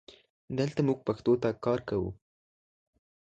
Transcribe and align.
دلته 0.57 0.79
مونږ 0.87 0.99
پښتو 1.07 1.33
ته 1.41 1.49
کار 1.65 1.79
کوو 1.89 2.09